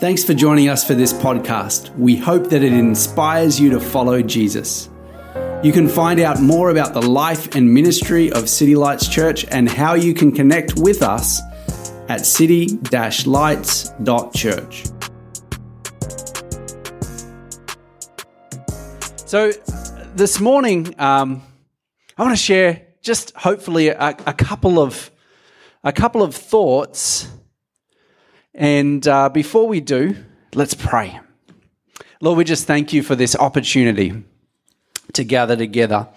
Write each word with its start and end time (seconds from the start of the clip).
Thanks 0.00 0.22
for 0.22 0.32
joining 0.32 0.68
us 0.68 0.86
for 0.86 0.94
this 0.94 1.12
podcast. 1.12 1.92
We 1.98 2.14
hope 2.14 2.50
that 2.50 2.62
it 2.62 2.72
inspires 2.72 3.58
you 3.58 3.70
to 3.70 3.80
follow 3.80 4.22
Jesus. 4.22 4.88
You 5.64 5.72
can 5.72 5.88
find 5.88 6.20
out 6.20 6.40
more 6.40 6.70
about 6.70 6.94
the 6.94 7.02
life 7.02 7.56
and 7.56 7.74
ministry 7.74 8.30
of 8.30 8.48
City 8.48 8.76
Lights 8.76 9.08
Church 9.08 9.44
and 9.50 9.68
how 9.68 9.94
you 9.94 10.14
can 10.14 10.30
connect 10.30 10.76
with 10.76 11.02
us 11.02 11.40
at 12.08 12.24
city-lights.church. 12.24 14.84
So, 19.26 19.50
this 20.14 20.38
morning, 20.38 20.94
um, 21.00 21.42
I 22.16 22.22
want 22.22 22.36
to 22.36 22.42
share 22.42 22.86
just 23.02 23.34
hopefully 23.34 23.88
a, 23.88 24.16
a, 24.26 24.32
couple 24.32 24.78
of 24.78 25.10
a 25.82 25.92
couple 25.92 26.22
of 26.22 26.36
thoughts. 26.36 27.26
And 28.58 29.06
uh, 29.06 29.28
before 29.28 29.68
we 29.68 29.80
do, 29.80 30.16
let's 30.52 30.74
pray. 30.74 31.20
Lord, 32.20 32.38
we 32.38 32.42
just 32.42 32.66
thank 32.66 32.92
you 32.92 33.04
for 33.04 33.14
this 33.14 33.36
opportunity 33.36 34.24
to 35.12 35.22
gather 35.22 35.54
together. 35.56 36.08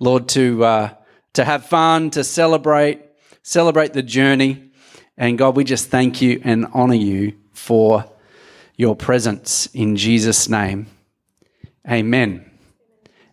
Lord, 0.00 0.28
to 0.30 0.64
uh, 0.64 0.94
to 1.34 1.44
have 1.44 1.66
fun, 1.66 2.10
to 2.10 2.24
celebrate, 2.24 3.00
celebrate 3.44 3.92
the 3.92 4.02
journey. 4.02 4.72
And 5.16 5.38
God, 5.38 5.54
we 5.54 5.62
just 5.62 5.88
thank 5.88 6.20
you 6.20 6.40
and 6.42 6.66
honor 6.74 6.94
you 6.94 7.34
for 7.52 8.04
your 8.74 8.96
presence 8.96 9.66
in 9.72 9.94
Jesus' 9.94 10.48
name. 10.48 10.88
Amen. 11.88 12.50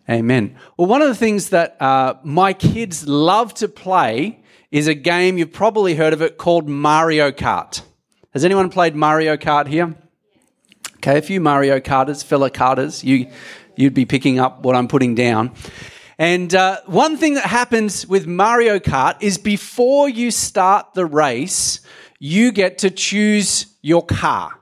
Amen. 0.08 0.56
Well, 0.76 0.86
one 0.86 1.02
of 1.02 1.08
the 1.08 1.16
things 1.16 1.48
that 1.48 1.82
uh, 1.82 2.14
my 2.22 2.52
kids 2.52 3.08
love 3.08 3.54
to 3.54 3.66
play 3.66 4.38
is 4.70 4.86
a 4.86 4.94
game, 4.94 5.36
you've 5.36 5.52
probably 5.52 5.96
heard 5.96 6.12
of 6.12 6.22
it, 6.22 6.38
called 6.38 6.68
Mario 6.68 7.32
Kart. 7.32 7.82
Has 8.36 8.44
anyone 8.44 8.68
played 8.68 8.94
Mario 8.94 9.38
Kart 9.38 9.66
here? 9.66 9.96
Okay, 10.96 11.16
a 11.16 11.22
few 11.22 11.40
Mario 11.40 11.80
Karters, 11.80 12.22
fellow 12.22 12.50
Karters, 12.50 13.02
you, 13.02 13.30
you'd 13.76 13.94
be 13.94 14.04
picking 14.04 14.38
up 14.38 14.62
what 14.62 14.76
I'm 14.76 14.88
putting 14.88 15.14
down. 15.14 15.54
And 16.18 16.54
uh, 16.54 16.82
one 16.84 17.16
thing 17.16 17.32
that 17.36 17.46
happens 17.46 18.06
with 18.06 18.26
Mario 18.26 18.78
Kart 18.78 19.16
is 19.22 19.38
before 19.38 20.10
you 20.10 20.30
start 20.30 20.92
the 20.92 21.06
race, 21.06 21.80
you 22.18 22.52
get 22.52 22.76
to 22.80 22.90
choose 22.90 23.68
your 23.80 24.04
car. 24.04 24.55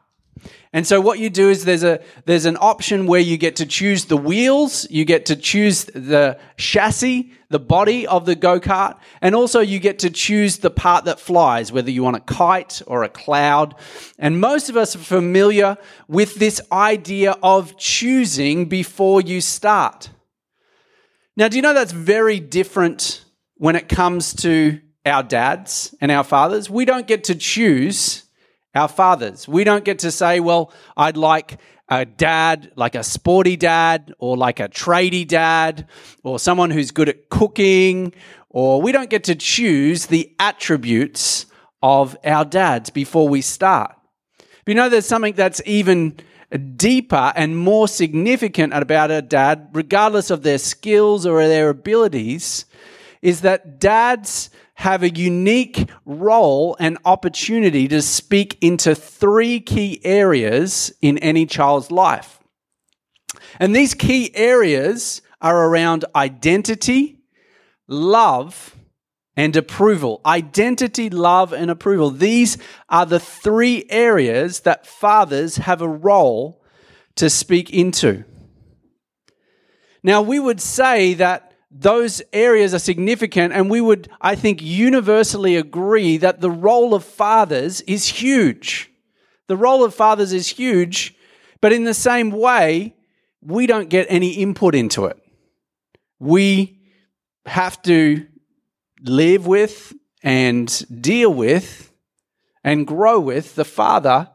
And 0.75 0.85
so 0.85 1.01
what 1.01 1.21
you 1.21 1.31
do 1.31 1.51
is 1.51 1.65
there's 1.65 1.85
a 1.85 2.01
there's 2.25 2.47
an 2.47 2.59
option 2.61 3.07
where 3.07 3.21
you 3.21 3.37
get 3.37 3.55
to 3.57 3.65
choose 3.65 4.07
the 4.07 4.17
wheels, 4.17 4.91
you 4.91 5.05
get 5.05 5.27
to 5.27 5.37
choose 5.37 5.85
the 5.85 6.37
chassis, 6.57 7.33
the 7.49 7.61
body 7.61 8.09
of 8.09 8.27
the 8.27 8.35
go-kart, 8.35 8.99
and 9.23 9.37
also 9.37 9.61
you 9.61 9.79
get 9.79 10.01
to 10.01 10.11
choose 10.11 10.59
the 10.59 10.71
part 10.71 11.05
that 11.05 11.21
flies, 11.21 11.71
whether 11.71 11.93
you 11.93 12.03
want 12.03 12.17
a 12.17 12.21
kite 12.21 12.83
or 12.89 13.05
a 13.05 13.09
cloud. 13.09 13.77
And 14.19 14.41
most 14.41 14.69
of 14.69 14.77
us 14.77 14.97
are 14.97 14.99
familiar 14.99 15.79
with 16.09 16.35
this 16.35 16.61
idea 16.73 17.37
of 17.41 17.79
choosing 17.79 18.67
before 18.67 19.21
you 19.21 19.41
start. 19.41 20.11
Now, 21.37 21.47
do 21.47 21.55
you 21.55 21.63
know 21.63 21.75
that's 21.75 21.93
very 21.93 22.41
different 22.41 23.25
when 23.59 23.77
it 23.77 23.89
comes 23.89 24.35
to 24.43 24.81
our 25.07 25.23
dads 25.23 25.95
and 26.01 26.11
our 26.11 26.25
fathers? 26.25 26.69
We 26.69 26.85
don't 26.85 27.07
get 27.07 27.23
to 27.25 27.37
choose 27.37 28.24
our 28.75 28.89
fathers. 28.89 29.47
We 29.49 29.65
don't 29.65 29.85
get 29.85 30.01
to 30.01 30.11
say, 30.11 30.41
well, 30.41 30.73
I'd 30.97 31.17
like 31.17 31.59
a 31.89 32.05
dad, 32.05 32.73
like 32.77 32.95
a 32.95 33.05
sporty 33.05 33.57
dad, 33.57 34.15
or 34.19 34.37
like 34.37 34.61
a 34.61 34.69
tradie 34.69 35.27
dad, 35.27 35.87
or 36.23 36.39
someone 36.39 36.71
who's 36.71 36.91
good 36.91 37.09
at 37.09 37.29
cooking, 37.29 38.15
or 38.49 38.81
we 38.81 38.93
don't 38.93 39.11
get 39.11 39.25
to 39.25 39.35
choose 39.35 40.07
the 40.07 40.35
attributes 40.39 41.47
of 41.83 42.17
our 42.25 42.45
dads 42.45 42.91
before 42.91 43.29
we 43.29 43.43
start. 43.43 43.95
But 44.39 44.69
you 44.69 44.75
know, 44.75 44.89
there's 44.89 45.07
something 45.07 45.35
that's 45.35 45.61
even 45.67 46.17
deeper 46.77 47.33
and 47.37 47.59
more 47.59 47.89
significant 47.89 48.73
about 48.73 49.11
a 49.11 49.21
dad, 49.21 49.69
regardless 49.73 50.31
of 50.31 50.43
their 50.43 50.59
skills 50.59 51.27
or 51.27 51.47
their 51.47 51.69
abilities, 51.69 52.65
is 53.23 53.43
that 53.43 53.79
dads 53.81 54.51
have 54.75 55.03
a 55.03 55.11
unique 55.11 55.89
role 56.05 56.77
and 56.81 56.99
opportunity 57.05 57.89
to 57.89 58.03
speak 58.03 58.59
into 58.61 58.95
three 58.95 59.61
key 59.61 60.01
areas 60.05 60.93
in 61.01 61.19
any 61.19 61.47
child's 61.47 61.91
life. 61.91 62.41
And 63.59 63.75
these 63.75 63.95
key 63.95 64.35
areas 64.35 65.23
are 65.41 65.69
around 65.69 66.05
identity, 66.17 67.21
love, 67.87 68.75
and 69.37 69.55
approval. 69.57 70.21
Identity, 70.25 71.11
love, 71.11 71.53
and 71.53 71.71
approval. 71.71 72.11
These 72.11 72.59
are 72.89 73.07
the 73.07 73.21
three 73.21 73.85
areas 73.91 74.61
that 74.61 74.87
fathers 74.87 75.57
have 75.57 75.83
a 75.83 75.89
role 75.89 76.63
to 77.17 77.31
speak 77.31 77.71
into. 77.71 78.25
Now, 80.03 80.23
we 80.23 80.39
would 80.39 80.61
say 80.61 81.15
that 81.15 81.44
those 81.77 82.23
areas 82.33 82.73
are 82.73 82.79
significant, 82.79 83.53
and 83.53 83.69
we 83.69 83.81
would, 83.81 84.09
I 84.21 84.37
think, 84.37 84.63
universally 84.63 85.57
agree 85.57 86.17
that 86.19 86.41
the 86.41 86.51
role 86.51 86.95
of 86.95 87.05
fathers 87.05 87.81
is 87.83 88.07
huge. 88.07 88.91
The 89.49 89.57
role 89.57 89.83
of 89.83 89.93
fathers 89.93 90.33
is 90.33 90.47
huge, 90.47 91.17
but 91.61 91.73
in 91.73 91.83
the 91.83 91.93
same 91.93 92.31
way, 92.31 92.95
we 93.43 93.67
don't 93.67 93.89
get 93.91 94.07
any 94.09 94.35
input 94.35 94.77
into 94.77 95.07
it. 95.07 95.19
We 96.21 96.81
have 97.45 97.83
to 97.83 98.25
live 99.03 99.47
with 99.47 99.93
and 100.23 101.01
deal 101.01 101.35
with 101.35 101.93
and 102.63 102.87
grow 102.87 103.19
with 103.19 103.57
the 103.57 103.65
father 103.65 104.31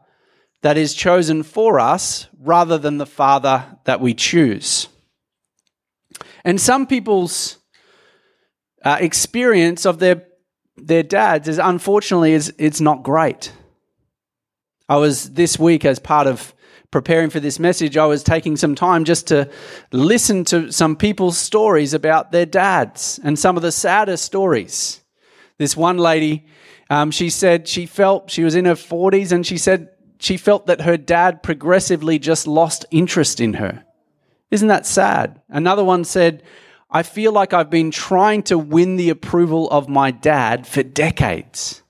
that 0.60 0.76
is 0.76 0.94
chosen 0.94 1.42
for 1.42 1.80
us 1.80 2.28
rather 2.38 2.76
than 2.76 2.98
the 2.98 3.06
father 3.06 3.64
that 3.84 4.00
we 4.00 4.12
choose. 4.12 4.88
And 6.44 6.60
some 6.60 6.86
people's 6.86 7.58
uh, 8.84 8.98
experience 9.00 9.84
of 9.84 9.98
their 9.98 10.26
their 10.76 11.02
dads 11.02 11.46
is 11.46 11.58
unfortunately 11.58 12.32
is 12.32 12.54
it's 12.58 12.80
not 12.80 13.02
great. 13.02 13.52
I 14.88 14.96
was 14.96 15.30
this 15.34 15.58
week 15.58 15.84
as 15.84 15.98
part 15.98 16.26
of 16.26 16.54
preparing 16.90 17.30
for 17.30 17.40
this 17.40 17.58
message, 17.58 17.96
I 17.96 18.06
was 18.06 18.22
taking 18.22 18.56
some 18.56 18.74
time 18.74 19.04
just 19.04 19.28
to 19.28 19.48
listen 19.92 20.44
to 20.46 20.72
some 20.72 20.96
people's 20.96 21.38
stories 21.38 21.94
about 21.94 22.32
their 22.32 22.46
dads 22.46 23.20
and 23.22 23.38
some 23.38 23.56
of 23.56 23.62
the 23.62 23.72
saddest 23.72 24.24
stories. 24.24 25.00
This 25.58 25.76
one 25.76 25.98
lady, 25.98 26.46
um, 26.88 27.10
she 27.10 27.30
said 27.30 27.68
she 27.68 27.86
felt 27.86 28.30
she 28.30 28.42
was 28.42 28.56
in 28.56 28.64
her 28.64 28.74
40s 28.74 29.30
and 29.30 29.46
she 29.46 29.58
said 29.58 29.90
she 30.18 30.36
felt 30.36 30.66
that 30.66 30.80
her 30.80 30.96
dad 30.96 31.42
progressively 31.42 32.18
just 32.18 32.46
lost 32.46 32.84
interest 32.90 33.40
in 33.40 33.54
her. 33.54 33.84
Isn't 34.50 34.68
that 34.68 34.86
sad? 34.86 35.40
Another 35.48 35.84
one 35.84 36.04
said, 36.04 36.42
I 36.90 37.02
feel 37.04 37.32
like 37.32 37.52
I've 37.52 37.70
been 37.70 37.90
trying 37.90 38.42
to 38.44 38.58
win 38.58 38.96
the 38.96 39.10
approval 39.10 39.70
of 39.70 39.88
my 39.88 40.10
dad 40.10 40.66
for 40.66 40.82
decades. 40.82 41.82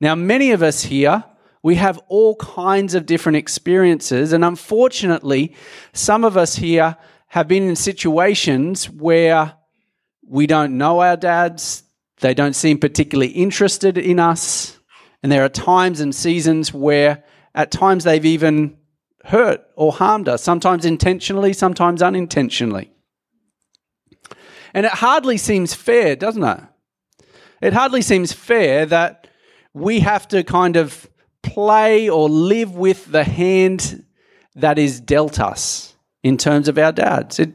Now, 0.00 0.14
many 0.14 0.50
of 0.50 0.62
us 0.62 0.82
here, 0.82 1.24
we 1.62 1.76
have 1.76 1.98
all 2.08 2.36
kinds 2.36 2.94
of 2.94 3.06
different 3.06 3.36
experiences, 3.36 4.32
and 4.34 4.44
unfortunately, 4.44 5.54
some 5.94 6.24
of 6.24 6.36
us 6.36 6.56
here 6.56 6.96
have 7.28 7.48
been 7.48 7.62
in 7.62 7.76
situations 7.76 8.90
where 8.90 9.54
we 10.28 10.46
don't 10.46 10.76
know 10.76 11.00
our 11.00 11.16
dads, 11.16 11.82
they 12.20 12.34
don't 12.34 12.54
seem 12.54 12.78
particularly 12.78 13.30
interested 13.32 13.96
in 13.96 14.20
us, 14.20 14.78
and 15.22 15.32
there 15.32 15.44
are 15.44 15.48
times 15.48 16.00
and 16.00 16.14
seasons 16.14 16.72
where 16.72 17.24
at 17.54 17.70
times 17.70 18.04
they've 18.04 18.24
even 18.24 18.76
hurt 19.26 19.66
or 19.74 19.92
harmed 19.92 20.28
us, 20.28 20.42
sometimes 20.42 20.84
intentionally, 20.84 21.52
sometimes 21.52 22.02
unintentionally. 22.02 22.90
And 24.74 24.86
it 24.86 24.92
hardly 24.92 25.36
seems 25.36 25.74
fair, 25.74 26.16
doesn't 26.16 26.44
it? 26.44 26.60
It 27.62 27.72
hardly 27.72 28.02
seems 28.02 28.32
fair 28.32 28.86
that 28.86 29.28
we 29.72 30.00
have 30.00 30.28
to 30.28 30.44
kind 30.44 30.76
of 30.76 31.08
play 31.42 32.08
or 32.08 32.28
live 32.28 32.74
with 32.74 33.06
the 33.06 33.24
hand 33.24 34.04
that 34.54 34.78
is 34.78 35.00
dealt 35.00 35.40
us 35.40 35.96
in 36.22 36.36
terms 36.36 36.68
of 36.68 36.78
our 36.78 36.92
dads. 36.92 37.38
It, 37.38 37.54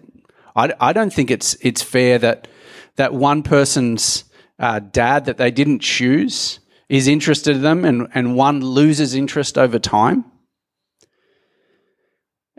I, 0.56 0.74
I 0.80 0.94
don't 0.94 1.14
think 1.14 1.32
it's 1.32 1.56
it's 1.62 1.82
fair 1.82 2.18
that 2.20 2.48
that 2.96 3.14
one 3.14 3.44
person's 3.44 4.24
uh, 4.60 4.80
dad 4.80 5.26
that 5.26 5.38
they 5.38 5.52
didn't 5.52 5.80
choose 5.80 6.60
is 6.90 7.08
interested 7.08 7.56
in 7.56 7.62
them 7.62 7.86
and, 7.86 8.08
and 8.14 8.36
one 8.36 8.62
loses 8.62 9.16
interest 9.16 9.58
over 9.58 9.80
time. 9.80 10.26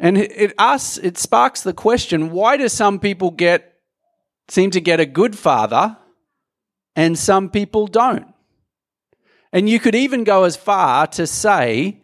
And 0.03 0.19
it, 0.19 0.53
asks, 0.59 0.99
it 0.99 1.17
sparks 1.17 1.63
the 1.63 1.73
question: 1.73 2.33
Why 2.33 2.57
do 2.57 2.69
some 2.69 2.99
people 2.99 3.31
get 3.31 3.75
seem 4.49 4.73
to 4.73 4.81
get 4.81 4.99
a 4.99 5.07
good 5.07 5.39
father, 5.39 5.97
and 6.97 7.17
some 7.17 7.49
people 7.49 7.87
don't? 7.87 8.27
And 9.53 9.69
you 9.69 9.79
could 9.79 9.95
even 9.95 10.25
go 10.25 10.43
as 10.43 10.57
far 10.57 11.07
to 11.07 11.27
say 11.27 12.03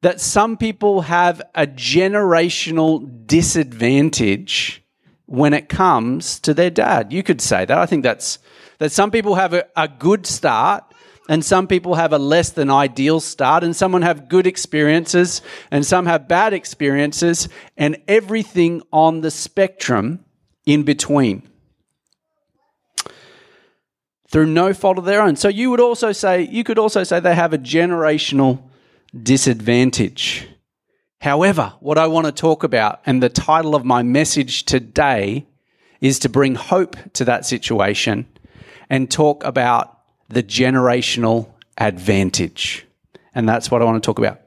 that 0.00 0.18
some 0.18 0.56
people 0.56 1.02
have 1.02 1.42
a 1.54 1.66
generational 1.66 3.26
disadvantage 3.26 4.82
when 5.26 5.52
it 5.52 5.68
comes 5.68 6.40
to 6.40 6.54
their 6.54 6.70
dad. 6.70 7.12
You 7.12 7.22
could 7.22 7.42
say 7.42 7.66
that. 7.66 7.76
I 7.76 7.84
think 7.84 8.02
that's 8.02 8.38
That 8.78 8.92
some 8.92 9.10
people 9.10 9.34
have 9.34 9.52
a, 9.52 9.66
a 9.76 9.88
good 9.88 10.26
start 10.26 10.84
and 11.28 11.44
some 11.44 11.66
people 11.66 11.94
have 11.96 12.12
a 12.12 12.18
less 12.18 12.50
than 12.50 12.70
ideal 12.70 13.20
start, 13.20 13.64
and 13.64 13.74
some 13.74 14.00
have 14.02 14.28
good 14.28 14.46
experiences, 14.46 15.42
and 15.70 15.84
some 15.84 16.06
have 16.06 16.28
bad 16.28 16.52
experiences, 16.52 17.48
and 17.76 17.96
everything 18.06 18.82
on 18.92 19.20
the 19.20 19.30
spectrum 19.30 20.24
in 20.64 20.82
between. 20.82 21.42
Through 24.28 24.46
no 24.46 24.74
fault 24.74 24.98
of 24.98 25.04
their 25.04 25.22
own. 25.22 25.36
So 25.36 25.48
you 25.48 25.70
would 25.70 25.80
also 25.80 26.12
say, 26.12 26.42
you 26.42 26.64
could 26.64 26.78
also 26.78 27.04
say 27.04 27.20
they 27.20 27.34
have 27.34 27.52
a 27.52 27.58
generational 27.58 28.62
disadvantage. 29.22 30.48
However, 31.20 31.72
what 31.80 31.96
I 31.96 32.06
want 32.08 32.26
to 32.26 32.32
talk 32.32 32.62
about, 32.62 33.00
and 33.06 33.22
the 33.22 33.28
title 33.28 33.74
of 33.74 33.84
my 33.84 34.02
message 34.02 34.64
today, 34.64 35.46
is 36.00 36.18
to 36.20 36.28
bring 36.28 36.54
hope 36.56 36.96
to 37.14 37.24
that 37.24 37.46
situation 37.46 38.26
and 38.90 39.10
talk 39.10 39.42
about 39.44 39.95
the 40.28 40.42
generational 40.42 41.48
advantage. 41.78 42.86
And 43.34 43.48
that's 43.48 43.70
what 43.70 43.82
I 43.82 43.84
want 43.84 44.02
to 44.02 44.06
talk 44.06 44.18
about. 44.18 44.40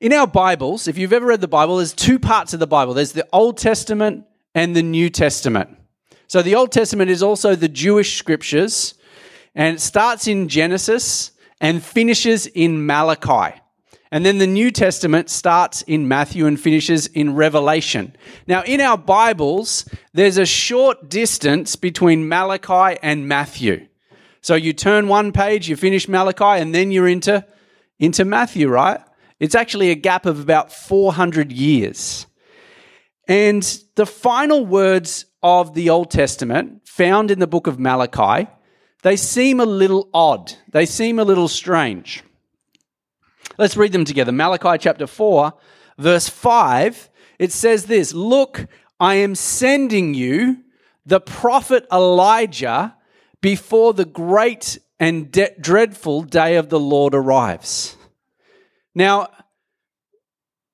In 0.00 0.12
our 0.12 0.26
Bibles, 0.26 0.88
if 0.88 0.98
you've 0.98 1.12
ever 1.12 1.26
read 1.26 1.40
the 1.40 1.48
Bible, 1.48 1.76
there's 1.76 1.94
two 1.94 2.18
parts 2.18 2.52
of 2.52 2.60
the 2.60 2.66
Bible 2.66 2.94
there's 2.94 3.12
the 3.12 3.26
Old 3.32 3.58
Testament 3.58 4.26
and 4.54 4.76
the 4.76 4.82
New 4.82 5.08
Testament. 5.10 5.76
So 6.28 6.42
the 6.42 6.54
Old 6.54 6.72
Testament 6.72 7.10
is 7.10 7.22
also 7.22 7.54
the 7.54 7.68
Jewish 7.68 8.18
scriptures, 8.18 8.94
and 9.54 9.76
it 9.76 9.80
starts 9.80 10.26
in 10.26 10.48
Genesis 10.48 11.30
and 11.60 11.82
finishes 11.82 12.46
in 12.46 12.84
Malachi. 12.84 13.58
And 14.10 14.24
then 14.24 14.38
the 14.38 14.46
New 14.46 14.70
Testament 14.70 15.30
starts 15.30 15.82
in 15.82 16.08
Matthew 16.08 16.46
and 16.46 16.58
finishes 16.58 17.06
in 17.06 17.34
Revelation. 17.34 18.14
Now, 18.46 18.62
in 18.62 18.80
our 18.80 18.98
Bibles, 18.98 19.88
there's 20.12 20.38
a 20.38 20.46
short 20.46 21.08
distance 21.08 21.76
between 21.76 22.28
Malachi 22.28 22.98
and 23.02 23.28
Matthew. 23.28 23.86
So 24.46 24.54
you 24.54 24.72
turn 24.72 25.08
one 25.08 25.32
page, 25.32 25.68
you 25.68 25.74
finish 25.74 26.06
Malachi, 26.06 26.62
and 26.62 26.72
then 26.72 26.92
you're 26.92 27.08
into, 27.08 27.44
into 27.98 28.24
Matthew, 28.24 28.68
right? 28.68 29.00
It's 29.40 29.56
actually 29.56 29.90
a 29.90 29.96
gap 29.96 30.24
of 30.24 30.38
about 30.38 30.70
400 30.70 31.50
years. 31.50 32.28
And 33.26 33.64
the 33.96 34.06
final 34.06 34.64
words 34.64 35.24
of 35.42 35.74
the 35.74 35.90
Old 35.90 36.12
Testament, 36.12 36.86
found 36.86 37.32
in 37.32 37.40
the 37.40 37.48
book 37.48 37.66
of 37.66 37.80
Malachi, 37.80 38.48
they 39.02 39.16
seem 39.16 39.58
a 39.58 39.66
little 39.66 40.08
odd. 40.14 40.52
They 40.70 40.86
seem 40.86 41.18
a 41.18 41.24
little 41.24 41.48
strange. 41.48 42.22
Let's 43.58 43.76
read 43.76 43.90
them 43.90 44.04
together. 44.04 44.30
Malachi 44.30 44.78
chapter 44.78 45.08
4, 45.08 45.54
verse 45.98 46.28
5, 46.28 47.10
it 47.40 47.50
says 47.50 47.86
this 47.86 48.14
Look, 48.14 48.68
I 49.00 49.16
am 49.16 49.34
sending 49.34 50.14
you 50.14 50.58
the 51.04 51.20
prophet 51.20 51.84
Elijah 51.90 52.95
before 53.46 53.94
the 53.94 54.04
great 54.04 54.76
and 54.98 55.30
de- 55.30 55.54
dreadful 55.60 56.22
day 56.22 56.56
of 56.56 56.68
the 56.68 56.80
Lord 56.80 57.14
arrives. 57.14 57.96
Now, 58.92 59.28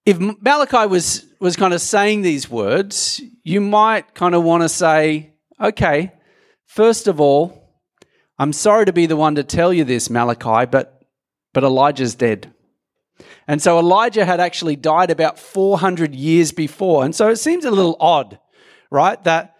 if 0.07 0.19
Malachi 0.19 0.87
was, 0.87 1.27
was 1.39 1.55
kind 1.55 1.75
of 1.75 1.83
saying 1.83 2.23
these 2.23 2.49
words, 2.49 3.21
you 3.45 3.61
might 3.61 4.15
kind 4.15 4.35
of 4.35 4.43
want 4.43 4.63
to 4.63 4.71
say, 4.71 5.35
okay, 5.61 6.13
first 6.65 7.09
of 7.09 7.21
all, 7.21 7.79
I'm 8.39 8.55
sorry 8.55 8.87
to 8.87 8.93
be 8.95 9.05
the 9.05 9.17
one 9.17 9.35
to 9.35 9.45
tell 9.45 9.75
you 9.75 9.85
this, 9.85 10.09
Malachi, 10.09 10.65
but, 10.65 11.05
but 11.53 11.65
Elijah's 11.65 12.15
dead. 12.15 12.55
And 13.47 13.61
so 13.61 13.79
Elijah 13.79 14.25
had 14.25 14.41
actually 14.41 14.77
died 14.77 15.11
about 15.11 15.39
400 15.39 16.15
years 16.15 16.53
before. 16.53 17.05
And 17.05 17.15
so 17.15 17.29
it 17.29 17.37
seems 17.37 17.67
a 17.67 17.71
little 17.71 17.99
odd, 18.01 18.39
right? 18.91 19.23
That, 19.25 19.51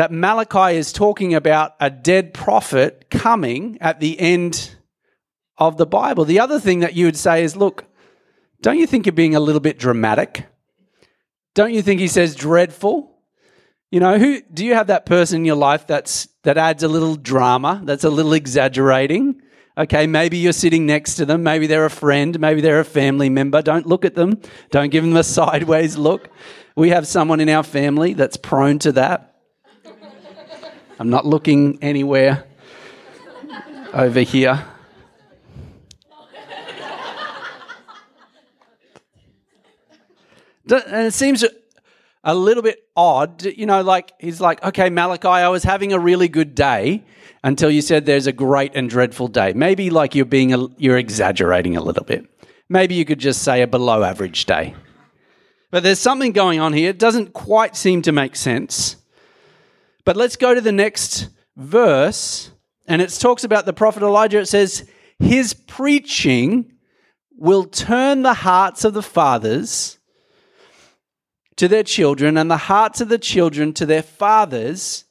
that 0.00 0.10
Malachi 0.10 0.78
is 0.78 0.94
talking 0.94 1.34
about 1.34 1.74
a 1.78 1.90
dead 1.90 2.32
prophet 2.32 3.10
coming 3.10 3.76
at 3.82 4.00
the 4.00 4.18
end 4.18 4.74
of 5.58 5.76
the 5.76 5.84
Bible. 5.84 6.24
The 6.24 6.40
other 6.40 6.58
thing 6.58 6.80
that 6.80 6.94
you 6.94 7.04
would 7.04 7.18
say 7.18 7.44
is 7.44 7.54
look, 7.54 7.84
don't 8.62 8.78
you 8.78 8.86
think 8.86 9.04
you're 9.04 9.12
being 9.12 9.34
a 9.34 9.40
little 9.40 9.60
bit 9.60 9.78
dramatic? 9.78 10.46
Don't 11.52 11.74
you 11.74 11.82
think 11.82 12.00
he 12.00 12.08
says 12.08 12.34
dreadful? 12.34 13.14
You 13.90 14.00
know, 14.00 14.18
who 14.18 14.40
do 14.40 14.64
you 14.64 14.72
have 14.72 14.86
that 14.86 15.04
person 15.04 15.40
in 15.40 15.44
your 15.44 15.56
life 15.56 15.86
that's 15.86 16.28
that 16.44 16.56
adds 16.56 16.82
a 16.82 16.88
little 16.88 17.16
drama, 17.16 17.82
that's 17.84 18.04
a 18.04 18.08
little 18.08 18.32
exaggerating? 18.32 19.42
Okay, 19.76 20.06
maybe 20.06 20.38
you're 20.38 20.54
sitting 20.54 20.86
next 20.86 21.16
to 21.16 21.26
them. 21.26 21.42
Maybe 21.42 21.66
they're 21.66 21.84
a 21.84 21.90
friend. 21.90 22.40
Maybe 22.40 22.62
they're 22.62 22.80
a 22.80 22.86
family 22.86 23.28
member. 23.28 23.60
Don't 23.60 23.84
look 23.84 24.06
at 24.06 24.14
them. 24.14 24.40
Don't 24.70 24.88
give 24.88 25.04
them 25.04 25.14
a 25.18 25.24
sideways 25.38 25.98
look. 25.98 26.30
We 26.74 26.88
have 26.88 27.06
someone 27.06 27.40
in 27.40 27.50
our 27.50 27.62
family 27.62 28.14
that's 28.14 28.38
prone 28.38 28.78
to 28.78 28.92
that. 28.92 29.29
I'm 31.00 31.08
not 31.08 31.24
looking 31.24 31.78
anywhere 31.80 32.44
over 33.94 34.20
here. 34.20 34.62
And 40.70 41.06
it 41.06 41.14
seems 41.14 41.42
a 42.22 42.34
little 42.34 42.62
bit 42.62 42.86
odd, 42.94 43.42
you 43.44 43.64
know, 43.64 43.80
like 43.80 44.12
he's 44.18 44.42
like, 44.42 44.62
okay, 44.62 44.90
Malachi, 44.90 45.26
I 45.26 45.48
was 45.48 45.64
having 45.64 45.94
a 45.94 45.98
really 45.98 46.28
good 46.28 46.54
day 46.54 47.02
until 47.42 47.70
you 47.70 47.80
said 47.80 48.04
there's 48.04 48.26
a 48.26 48.32
great 48.32 48.72
and 48.74 48.90
dreadful 48.90 49.28
day. 49.28 49.54
Maybe 49.54 49.88
like 49.88 50.14
you're 50.14 50.26
being 50.26 50.52
a, 50.52 50.66
you're 50.76 50.98
exaggerating 50.98 51.78
a 51.78 51.82
little 51.82 52.04
bit. 52.04 52.26
Maybe 52.68 52.94
you 52.94 53.06
could 53.06 53.18
just 53.18 53.42
say 53.42 53.62
a 53.62 53.66
below 53.66 54.04
average 54.04 54.44
day. 54.44 54.74
But 55.70 55.82
there's 55.82 55.98
something 55.98 56.32
going 56.32 56.60
on 56.60 56.74
here. 56.74 56.90
It 56.90 56.98
doesn't 56.98 57.32
quite 57.32 57.74
seem 57.74 58.02
to 58.02 58.12
make 58.12 58.36
sense. 58.36 58.96
But 60.04 60.16
let's 60.16 60.36
go 60.36 60.54
to 60.54 60.60
the 60.60 60.72
next 60.72 61.28
verse, 61.56 62.50
and 62.86 63.02
it 63.02 63.10
talks 63.10 63.44
about 63.44 63.66
the 63.66 63.72
prophet 63.72 64.02
Elijah. 64.02 64.40
It 64.40 64.46
says, 64.46 64.88
His 65.18 65.54
preaching 65.54 66.72
will 67.36 67.64
turn 67.64 68.22
the 68.22 68.34
hearts 68.34 68.84
of 68.84 68.94
the 68.94 69.02
fathers 69.02 69.98
to 71.56 71.68
their 71.68 71.82
children, 71.82 72.36
and 72.36 72.50
the 72.50 72.56
hearts 72.56 73.00
of 73.00 73.08
the 73.08 73.18
children 73.18 73.72
to 73.74 73.86
their 73.86 74.02
fathers 74.02 75.04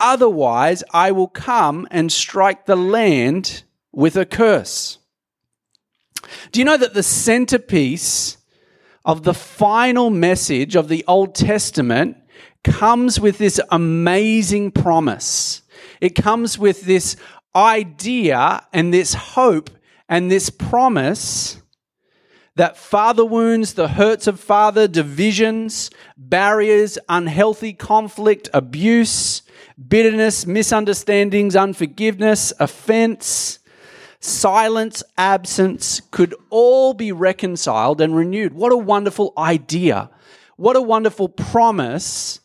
Otherwise, 0.00 0.82
I 0.92 1.12
will 1.12 1.28
come 1.28 1.86
and 1.90 2.10
strike 2.10 2.66
the 2.66 2.76
land 2.76 3.62
with 3.92 4.16
a 4.16 4.26
curse. 4.26 4.98
Do 6.52 6.60
you 6.60 6.64
know 6.64 6.76
that 6.76 6.94
the 6.94 7.02
centerpiece 7.02 8.38
of 9.04 9.22
the 9.22 9.34
final 9.34 10.10
message 10.10 10.74
of 10.74 10.88
the 10.88 11.04
Old 11.06 11.34
Testament 11.34 12.16
comes 12.64 13.20
with 13.20 13.38
this 13.38 13.60
amazing 13.70 14.72
promise? 14.72 15.62
It 16.00 16.16
comes 16.16 16.58
with 16.58 16.82
this 16.82 17.16
idea 17.54 18.66
and 18.72 18.92
this 18.92 19.14
hope 19.14 19.70
and 20.08 20.30
this 20.30 20.50
promise 20.50 21.60
that 22.56 22.76
father 22.76 23.24
wounds, 23.24 23.74
the 23.74 23.88
hurts 23.88 24.26
of 24.26 24.38
father, 24.38 24.86
divisions, 24.86 25.90
barriers, 26.16 26.98
unhealthy 27.08 27.72
conflict, 27.72 28.48
abuse, 28.54 29.42
bitterness, 29.88 30.46
misunderstandings, 30.46 31.56
unforgiveness, 31.56 32.52
offense, 32.60 33.58
silence, 34.20 35.02
absence 35.18 36.00
could 36.10 36.34
all 36.48 36.94
be 36.94 37.10
reconciled 37.10 38.00
and 38.00 38.16
renewed. 38.16 38.54
What 38.54 38.72
a 38.72 38.76
wonderful 38.76 39.32
idea. 39.36 40.10
What 40.56 40.76
a 40.76 40.82
wonderful 40.82 41.28
promise 41.28 42.38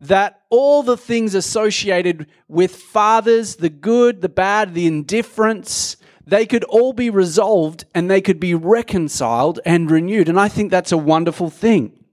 that 0.00 0.42
all 0.50 0.82
the 0.82 0.96
things 0.96 1.34
associated 1.34 2.26
with 2.46 2.76
fathers, 2.76 3.56
the 3.56 3.68
good, 3.68 4.20
the 4.20 4.28
bad, 4.28 4.74
the 4.74 4.86
indifference, 4.86 5.96
they 6.26 6.46
could 6.46 6.64
all 6.64 6.92
be 6.92 7.10
resolved 7.10 7.84
and 7.94 8.10
they 8.10 8.20
could 8.20 8.38
be 8.38 8.54
reconciled 8.54 9.60
and 9.64 9.90
renewed. 9.90 10.28
And 10.28 10.38
I 10.38 10.48
think 10.48 10.70
that's 10.70 10.92
a 10.92 10.98
wonderful 10.98 11.50
thing. 11.50 12.04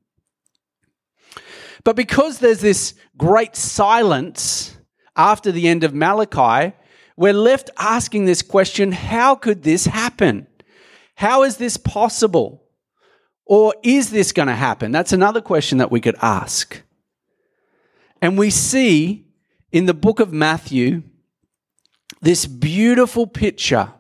But 1.84 1.96
because 1.96 2.40
there's 2.40 2.62
this 2.62 2.96
great 3.18 3.56
silence 3.56 4.76
after 5.16 5.52
the 5.52 5.68
end 5.68 5.84
of 5.84 5.94
Malachi, 5.94 6.74
we're 7.18 7.34
left 7.34 7.70
asking 7.78 8.26
this 8.26 8.42
question 8.42 8.92
how 8.92 9.36
could 9.36 9.64
this 9.64 9.86
happen? 9.86 10.48
How 11.16 11.44
is 11.44 11.58
this 11.58 11.78
possible? 11.78 12.64
Or 13.46 13.76
is 13.84 14.10
this 14.10 14.32
going 14.32 14.48
to 14.48 14.56
happen? 14.56 14.92
That's 14.92 15.14
another 15.14 15.40
question 15.40 15.78
that 15.78 15.92
we 15.92 16.02
could 16.02 16.16
ask. 16.22 16.82
And 18.26 18.40
we 18.40 18.50
see 18.50 19.28
in 19.72 19.86
the 19.86 19.94
book 19.94 20.20
of 20.20 20.34
Matthew 20.34 21.04
this 22.24 22.48
beautiful 22.48 23.28
picture 23.28 23.94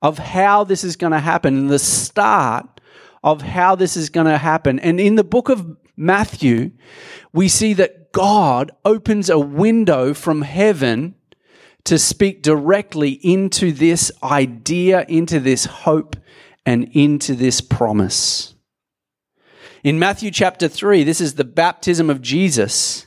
of 0.00 0.16
how 0.16 0.64
this 0.64 0.82
is 0.82 0.96
going 0.96 1.12
to 1.12 1.20
happen 1.20 1.54
and 1.58 1.68
the 1.68 1.78
start 1.78 2.80
of 3.22 3.42
how 3.42 3.74
this 3.74 3.94
is 3.94 4.08
going 4.08 4.24
to 4.24 4.38
happen. 4.38 4.78
And 4.78 4.98
in 4.98 5.16
the 5.16 5.22
book 5.22 5.50
of 5.50 5.76
Matthew, 5.98 6.70
we 7.34 7.46
see 7.48 7.74
that 7.74 8.10
God 8.10 8.70
opens 8.86 9.28
a 9.28 9.38
window 9.38 10.14
from 10.14 10.40
heaven 10.40 11.14
to 11.84 11.98
speak 11.98 12.40
directly 12.40 13.10
into 13.22 13.70
this 13.70 14.10
idea, 14.22 15.04
into 15.10 15.40
this 15.40 15.66
hope, 15.66 16.16
and 16.64 16.88
into 16.94 17.34
this 17.34 17.60
promise. 17.60 18.54
In 19.84 19.98
Matthew 19.98 20.30
chapter 20.30 20.68
3, 20.68 21.04
this 21.04 21.20
is 21.20 21.34
the 21.34 21.44
baptism 21.44 22.08
of 22.08 22.22
Jesus. 22.22 23.06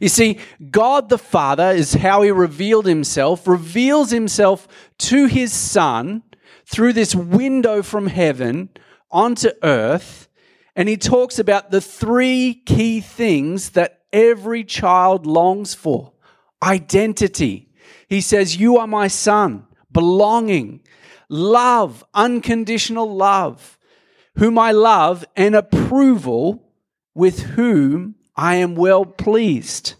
You 0.00 0.08
see, 0.08 0.38
God 0.70 1.08
the 1.08 1.18
Father 1.18 1.70
is 1.70 1.94
how 1.94 2.22
he 2.22 2.30
revealed 2.30 2.86
himself, 2.86 3.46
reveals 3.46 4.10
himself 4.10 4.68
to 4.98 5.26
his 5.26 5.52
Son 5.52 6.22
through 6.66 6.92
this 6.92 7.14
window 7.14 7.82
from 7.82 8.06
heaven 8.06 8.70
onto 9.10 9.50
earth. 9.62 10.28
And 10.74 10.88
he 10.88 10.96
talks 10.96 11.38
about 11.38 11.70
the 11.70 11.80
three 11.80 12.54
key 12.54 13.00
things 13.00 13.70
that 13.70 14.02
every 14.12 14.64
child 14.64 15.26
longs 15.26 15.74
for 15.74 16.12
identity. 16.62 17.68
He 18.08 18.20
says, 18.20 18.56
You 18.56 18.78
are 18.78 18.86
my 18.86 19.08
son, 19.08 19.66
belonging, 19.90 20.80
love, 21.28 22.04
unconditional 22.14 23.14
love, 23.14 23.78
whom 24.36 24.58
I 24.58 24.72
love, 24.72 25.24
and 25.36 25.54
approval 25.54 26.72
with 27.14 27.40
whom 27.40 28.14
I 28.36 28.56
am 28.56 28.74
well 28.74 29.04
pleased. 29.04 29.94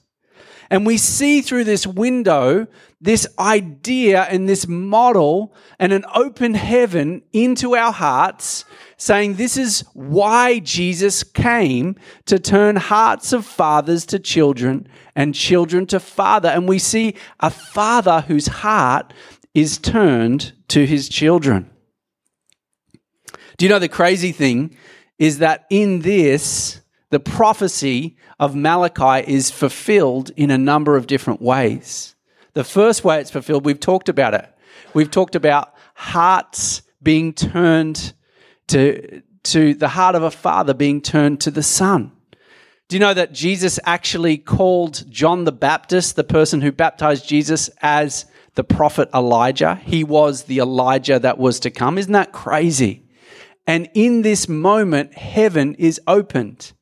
And 0.71 0.87
we 0.87 0.97
see 0.97 1.43
through 1.43 1.65
this 1.65 1.87
window 1.87 2.67
this 2.99 3.27
idea 3.39 4.23
and 4.23 4.49
this 4.49 4.67
model 4.67 5.55
and 5.79 5.93
an 5.93 6.05
open 6.15 6.55
heaven 6.55 7.23
into 7.33 7.75
our 7.75 7.93
hearts, 7.93 8.65
saying 8.97 9.35
this 9.35 9.57
is 9.57 9.85
why 9.93 10.61
Jesus 10.61 11.25
came 11.25 11.97
to 12.27 12.39
turn 12.39 12.77
hearts 12.77 13.33
of 13.33 13.45
fathers 13.45 14.07
to 14.07 14.19
children 14.19 14.89
and 15.17 15.35
children 15.35 15.85
to 15.87 16.01
father. 16.01 16.49
And 16.49 16.69
we 16.69 16.79
see 16.79 17.17
a 17.41 17.51
father 17.51 18.23
whose 18.23 18.47
heart 18.47 19.12
is 19.53 19.79
turned 19.79 20.53
to 20.69 20.87
his 20.87 21.09
children. 21.09 21.71
Do 23.59 23.67
you 23.67 23.69
know 23.69 23.79
the 23.79 23.89
crazy 23.89 24.33
thing 24.33 24.77
is 25.19 25.39
that 25.39 25.67
in 25.71 26.01
this, 26.01 26.81
the 27.12 27.21
prophecy 27.21 28.16
of 28.40 28.57
Malachi 28.57 29.31
is 29.31 29.50
fulfilled 29.50 30.31
in 30.35 30.50
a 30.50 30.57
number 30.57 30.97
of 30.97 31.07
different 31.07 31.42
ways. 31.42 32.14
The 32.54 32.64
first 32.64 33.04
way 33.04 33.21
it's 33.21 33.31
fulfilled, 33.31 33.66
we've 33.66 33.78
talked 33.78 34.09
about 34.09 34.33
it. 34.33 34.49
We've 34.95 35.11
talked 35.11 35.35
about 35.35 35.75
hearts 35.95 36.81
being 37.02 37.35
turned 37.35 38.14
to, 38.69 39.21
to 39.42 39.75
the 39.75 39.88
heart 39.88 40.14
of 40.14 40.23
a 40.23 40.31
father 40.31 40.73
being 40.73 41.02
turned 41.02 41.42
to 41.42 41.50
the 41.50 41.62
son. 41.62 42.12
Do 42.88 42.97
you 42.97 43.00
know 43.00 43.12
that 43.12 43.35
Jesus 43.35 43.78
actually 43.85 44.38
called 44.38 45.04
John 45.11 45.45
the 45.45 45.52
Baptist, 45.52 46.16
the 46.16 46.25
person 46.25 46.62
who 46.62 46.73
baptized 46.73 47.28
Jesus, 47.28 47.69
as 47.83 48.25
the 48.54 48.64
prophet 48.64 49.11
Elijah? 49.12 49.75
He 49.85 50.02
was 50.02 50.45
the 50.45 50.61
Elijah 50.61 51.19
that 51.19 51.37
was 51.37 51.61
to 51.61 51.71
come. 51.71 51.99
Isn't 51.99 52.12
that 52.12 52.33
crazy? 52.33 53.04
And 53.66 53.90
in 53.92 54.23
this 54.23 54.49
moment, 54.49 55.12
heaven 55.12 55.75
is 55.75 56.00
opened. 56.07 56.73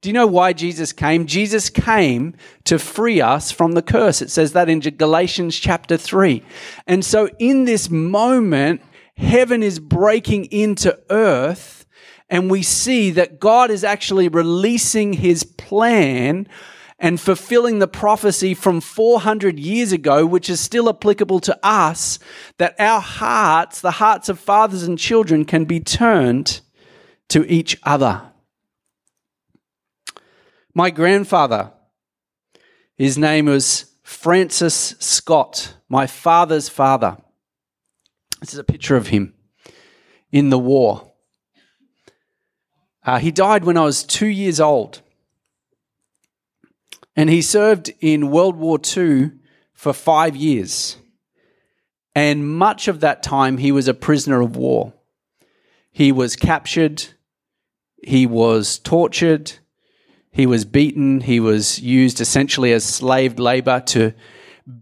Do 0.00 0.08
you 0.08 0.12
know 0.12 0.28
why 0.28 0.52
Jesus 0.52 0.92
came? 0.92 1.26
Jesus 1.26 1.70
came 1.70 2.34
to 2.64 2.78
free 2.78 3.20
us 3.20 3.50
from 3.50 3.72
the 3.72 3.82
curse. 3.82 4.22
It 4.22 4.30
says 4.30 4.52
that 4.52 4.68
in 4.68 4.78
Galatians 4.78 5.58
chapter 5.58 5.96
3. 5.96 6.42
And 6.86 7.04
so 7.04 7.28
in 7.40 7.64
this 7.64 7.90
moment, 7.90 8.80
heaven 9.16 9.62
is 9.62 9.80
breaking 9.80 10.44
into 10.46 10.96
earth, 11.10 11.84
and 12.30 12.48
we 12.48 12.62
see 12.62 13.10
that 13.12 13.40
God 13.40 13.70
is 13.70 13.82
actually 13.82 14.28
releasing 14.28 15.14
his 15.14 15.42
plan 15.42 16.46
and 17.00 17.20
fulfilling 17.20 17.80
the 17.80 17.88
prophecy 17.88 18.54
from 18.54 18.80
400 18.80 19.58
years 19.58 19.92
ago, 19.92 20.26
which 20.26 20.48
is 20.48 20.60
still 20.60 20.88
applicable 20.88 21.40
to 21.40 21.58
us, 21.62 22.20
that 22.58 22.74
our 22.78 23.00
hearts, 23.00 23.80
the 23.80 23.92
hearts 23.92 24.28
of 24.28 24.38
fathers 24.38 24.82
and 24.84 24.98
children, 24.98 25.44
can 25.44 25.64
be 25.64 25.80
turned 25.80 26.60
to 27.28 27.44
each 27.50 27.78
other. 27.82 28.27
My 30.74 30.90
grandfather, 30.90 31.72
his 32.96 33.16
name 33.18 33.46
was 33.46 33.92
Francis 34.02 34.94
Scott, 34.98 35.74
my 35.88 36.06
father's 36.06 36.68
father. 36.68 37.16
This 38.40 38.52
is 38.52 38.58
a 38.58 38.64
picture 38.64 38.96
of 38.96 39.08
him 39.08 39.34
in 40.30 40.50
the 40.50 40.58
war. 40.58 41.12
Uh, 43.04 43.18
he 43.18 43.30
died 43.30 43.64
when 43.64 43.76
I 43.76 43.84
was 43.84 44.04
two 44.04 44.26
years 44.26 44.60
old. 44.60 45.00
And 47.16 47.30
he 47.30 47.42
served 47.42 47.92
in 48.00 48.30
World 48.30 48.56
War 48.56 48.78
II 48.78 49.32
for 49.72 49.92
five 49.92 50.36
years. 50.36 50.96
And 52.14 52.48
much 52.48 52.88
of 52.88 53.00
that 53.00 53.22
time, 53.22 53.58
he 53.58 53.72
was 53.72 53.88
a 53.88 53.94
prisoner 53.94 54.40
of 54.40 54.56
war. 54.56 54.92
He 55.90 56.12
was 56.12 56.36
captured, 56.36 57.04
he 58.02 58.26
was 58.26 58.78
tortured, 58.78 59.52
he 60.30 60.46
was 60.46 60.64
beaten. 60.64 61.20
He 61.20 61.40
was 61.40 61.80
used 61.80 62.20
essentially 62.20 62.72
as 62.72 62.84
slave 62.84 63.38
labor 63.38 63.80
to 63.86 64.12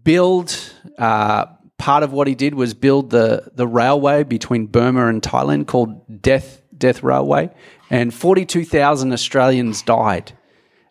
build. 0.02 0.58
Uh, 0.98 1.46
part 1.78 2.02
of 2.02 2.12
what 2.12 2.26
he 2.26 2.34
did 2.34 2.54
was 2.54 2.74
build 2.74 3.10
the, 3.10 3.50
the 3.54 3.66
railway 3.66 4.22
between 4.22 4.66
Burma 4.66 5.08
and 5.08 5.22
Thailand 5.22 5.66
called 5.66 6.22
Death, 6.22 6.62
Death 6.76 7.02
Railway. 7.02 7.50
And 7.90 8.12
42,000 8.12 9.12
Australians 9.12 9.82
died 9.82 10.32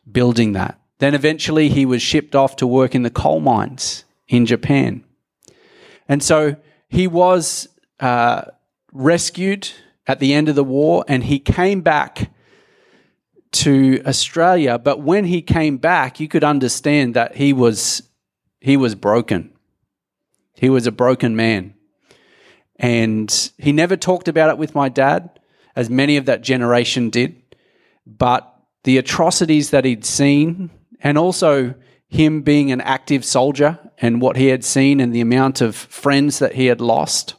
building 0.10 0.54
that. 0.54 0.80
Then 1.00 1.14
eventually 1.14 1.70
he 1.70 1.86
was 1.86 2.02
shipped 2.02 2.36
off 2.36 2.56
to 2.58 2.68
work 2.68 2.96
in 2.96 3.04
the 3.04 3.10
coal 3.10 3.42
mines 3.42 4.06
in 4.28 4.46
Japan. 4.46 5.04
And 6.08 6.24
so 6.24 6.56
he 6.88 7.08
was 7.08 7.68
uh, 8.00 8.44
rescued 8.94 9.70
at 10.08 10.20
the 10.20 10.34
end 10.34 10.48
of 10.48 10.56
the 10.56 10.64
war 10.64 11.04
and 11.08 11.24
he 11.24 11.40
came 11.40 11.82
back 11.82 12.32
to 13.56 14.02
Australia, 14.06 14.78
but 14.78 15.00
when 15.00 15.26
he 15.26 15.42
came 15.42 15.78
back, 15.78 16.20
you 16.20 16.28
could 16.28 16.44
understand 16.44 17.14
that 17.14 17.36
he 17.36 17.54
was 17.54 18.04
he 18.60 18.78
was 18.78 18.96
broken. 18.96 19.52
He 20.56 20.70
was 20.70 20.88
a 20.88 20.92
broken 20.92 21.36
man. 21.36 21.76
And 22.78 23.52
he 23.58 23.72
never 23.72 23.96
talked 23.96 24.28
about 24.28 24.50
it 24.50 24.58
with 24.58 24.76
my 24.76 24.90
dad, 24.90 25.40
as 25.76 25.90
many 25.90 26.18
of 26.18 26.26
that 26.26 26.42
generation 26.42 27.10
did. 27.10 27.42
But 28.06 28.52
the 28.84 28.98
atrocities 28.98 29.70
that 29.70 29.86
he'd 29.86 30.04
seen, 30.04 30.70
and 31.00 31.18
also 31.18 31.76
him 32.08 32.42
being 32.42 32.72
an 32.72 32.82
active 32.82 33.24
soldier 33.24 33.80
and 34.00 34.22
what 34.22 34.36
he 34.36 34.48
had 34.48 34.64
seen 34.64 35.00
and 35.00 35.14
the 35.14 35.22
amount 35.22 35.62
of 35.62 35.76
friends 35.76 36.40
that 36.40 36.56
he 36.56 36.66
had 36.66 36.82
lost, 36.82 37.36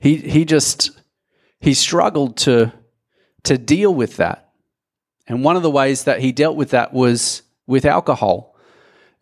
he, 0.00 0.16
he 0.16 0.44
just 0.44 0.90
he 1.60 1.74
struggled 1.74 2.36
to 2.38 2.72
to 3.44 3.58
deal 3.58 3.94
with 3.94 4.16
that. 4.16 4.47
And 5.28 5.44
one 5.44 5.56
of 5.56 5.62
the 5.62 5.70
ways 5.70 6.04
that 6.04 6.20
he 6.20 6.32
dealt 6.32 6.56
with 6.56 6.70
that 6.70 6.92
was 6.92 7.42
with 7.66 7.84
alcohol. 7.84 8.56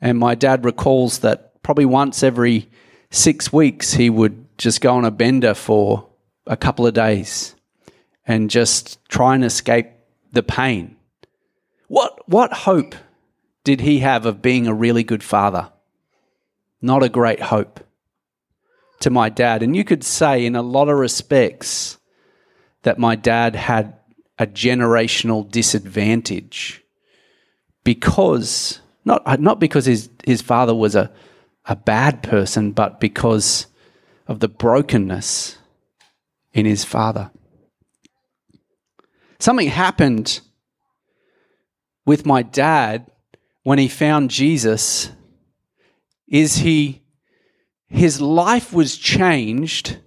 And 0.00 0.18
my 0.18 0.34
dad 0.34 0.64
recalls 0.64 1.18
that 1.18 1.62
probably 1.62 1.84
once 1.84 2.22
every 2.22 2.70
six 3.10 3.52
weeks 3.52 3.94
he 3.94 4.08
would 4.08 4.46
just 4.56 4.80
go 4.80 4.94
on 4.94 5.04
a 5.04 5.10
bender 5.10 5.52
for 5.52 6.08
a 6.46 6.56
couple 6.56 6.86
of 6.86 6.94
days 6.94 7.54
and 8.26 8.50
just 8.50 9.04
try 9.08 9.34
and 9.34 9.44
escape 9.44 9.88
the 10.32 10.42
pain. 10.42 10.96
What, 11.88 12.28
what 12.28 12.52
hope 12.52 12.94
did 13.64 13.80
he 13.80 13.98
have 14.00 14.26
of 14.26 14.42
being 14.42 14.66
a 14.66 14.74
really 14.74 15.02
good 15.02 15.22
father? 15.22 15.70
Not 16.80 17.02
a 17.02 17.08
great 17.08 17.40
hope 17.40 17.80
to 19.00 19.10
my 19.10 19.28
dad. 19.28 19.62
And 19.62 19.74
you 19.74 19.84
could 19.84 20.04
say, 20.04 20.46
in 20.46 20.56
a 20.56 20.62
lot 20.62 20.88
of 20.88 20.98
respects, 20.98 21.98
that 22.82 22.98
my 22.98 23.16
dad 23.16 23.56
had 23.56 23.94
a 24.38 24.46
generational 24.46 25.50
disadvantage 25.50 26.82
because 27.84 28.80
not 29.04 29.40
not 29.40 29.60
because 29.60 29.86
his 29.86 30.10
his 30.24 30.42
father 30.42 30.74
was 30.74 30.94
a 30.94 31.10
a 31.66 31.76
bad 31.76 32.22
person, 32.22 32.72
but 32.72 33.00
because 33.00 33.66
of 34.26 34.40
the 34.40 34.48
brokenness 34.48 35.58
in 36.52 36.64
his 36.64 36.84
father. 36.84 37.30
Something 39.38 39.68
happened 39.68 40.40
with 42.04 42.24
my 42.24 42.42
dad 42.42 43.10
when 43.64 43.78
he 43.78 43.88
found 43.88 44.30
Jesus 44.30 45.10
is 46.28 46.56
he 46.56 47.02
his 47.88 48.20
life 48.20 48.72
was 48.72 48.96
changed 48.96 49.98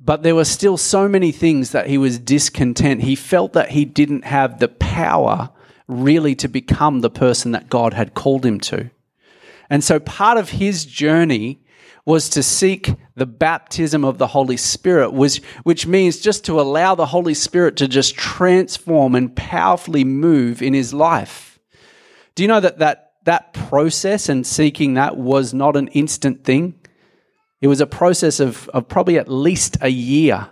but 0.00 0.22
there 0.22 0.34
were 0.34 0.44
still 0.44 0.78
so 0.78 1.08
many 1.08 1.30
things 1.30 1.72
that 1.72 1.86
he 1.86 1.98
was 1.98 2.18
discontent. 2.18 3.02
He 3.02 3.14
felt 3.14 3.52
that 3.52 3.70
he 3.70 3.84
didn't 3.84 4.24
have 4.24 4.58
the 4.58 4.68
power 4.68 5.50
really 5.86 6.34
to 6.36 6.48
become 6.48 7.00
the 7.00 7.10
person 7.10 7.52
that 7.52 7.68
God 7.68 7.92
had 7.92 8.14
called 8.14 8.46
him 8.46 8.58
to. 8.60 8.90
And 9.68 9.84
so 9.84 10.00
part 10.00 10.38
of 10.38 10.50
his 10.50 10.84
journey 10.86 11.62
was 12.06 12.30
to 12.30 12.42
seek 12.42 12.94
the 13.14 13.26
baptism 13.26 14.04
of 14.04 14.16
the 14.16 14.28
Holy 14.28 14.56
Spirit, 14.56 15.12
which, 15.12 15.42
which 15.64 15.86
means 15.86 16.18
just 16.18 16.44
to 16.46 16.58
allow 16.58 16.94
the 16.94 17.06
Holy 17.06 17.34
Spirit 17.34 17.76
to 17.76 17.86
just 17.86 18.16
transform 18.16 19.14
and 19.14 19.36
powerfully 19.36 20.02
move 20.02 20.62
in 20.62 20.72
his 20.72 20.94
life. 20.94 21.58
Do 22.34 22.42
you 22.42 22.48
know 22.48 22.60
that 22.60 22.78
that, 22.78 23.12
that 23.24 23.52
process 23.52 24.28
and 24.30 24.46
seeking 24.46 24.94
that 24.94 25.18
was 25.18 25.52
not 25.52 25.76
an 25.76 25.88
instant 25.88 26.42
thing? 26.42 26.79
It 27.60 27.68
was 27.68 27.80
a 27.80 27.86
process 27.86 28.40
of, 28.40 28.68
of 28.70 28.88
probably 28.88 29.18
at 29.18 29.28
least 29.28 29.76
a 29.80 29.88
year 29.88 30.48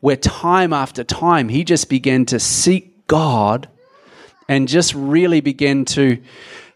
where 0.00 0.16
time 0.16 0.72
after 0.72 1.04
time 1.04 1.48
he 1.48 1.64
just 1.64 1.88
began 1.88 2.24
to 2.26 2.40
seek 2.40 3.06
God 3.06 3.68
and 4.48 4.66
just 4.66 4.94
really 4.94 5.40
began 5.40 5.84
to 5.84 6.22